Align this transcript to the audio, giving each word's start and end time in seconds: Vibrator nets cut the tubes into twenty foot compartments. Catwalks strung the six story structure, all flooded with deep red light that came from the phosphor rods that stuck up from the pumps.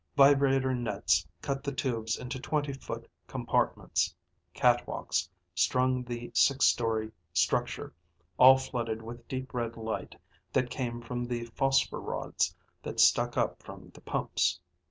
Vibrator 0.17 0.73
nets 0.73 1.27
cut 1.43 1.63
the 1.63 1.71
tubes 1.71 2.17
into 2.17 2.39
twenty 2.39 2.73
foot 2.73 3.07
compartments. 3.27 4.15
Catwalks 4.55 5.29
strung 5.53 6.01
the 6.03 6.31
six 6.33 6.65
story 6.65 7.11
structure, 7.33 7.93
all 8.39 8.57
flooded 8.57 9.03
with 9.03 9.27
deep 9.27 9.53
red 9.53 9.77
light 9.77 10.15
that 10.53 10.71
came 10.71 11.01
from 11.01 11.25
the 11.27 11.45
phosphor 11.53 12.01
rods 12.01 12.55
that 12.81 12.99
stuck 12.99 13.37
up 13.37 13.61
from 13.61 13.89
the 13.89 14.01
pumps. 14.01 14.59